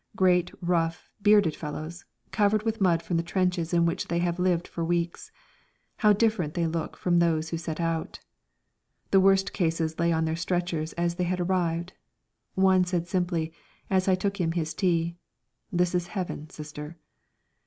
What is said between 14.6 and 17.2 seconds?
tea, "This is heaven, Sister."